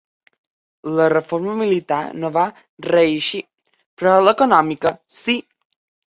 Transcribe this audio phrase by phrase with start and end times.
[0.99, 2.45] La reforma militar no va
[2.87, 3.41] reeixir,
[4.01, 5.37] però l'econòmica sí.